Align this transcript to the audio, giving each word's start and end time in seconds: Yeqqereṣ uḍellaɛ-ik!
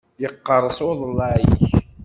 Yeqqereṣ 0.21 0.77
uḍellaɛ-ik! 0.89 1.71